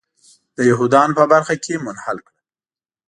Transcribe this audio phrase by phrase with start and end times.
[0.55, 2.39] د یهودانو په برخه کې منحل کړه.